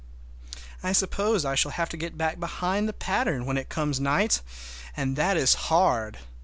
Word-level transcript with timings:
I 0.81 0.93
suppose 0.93 1.45
I 1.45 1.53
shall 1.53 1.73
have 1.77 1.87
to 1.89 1.95
get 1.95 2.17
back 2.17 2.39
behind 2.39 2.89
the 2.89 2.91
pattern 2.91 3.45
when 3.45 3.55
it 3.59 3.69
comes 3.69 3.99
night, 3.99 4.41
and 4.97 5.15
that 5.15 5.37
is 5.37 5.53
hard! 5.69 6.17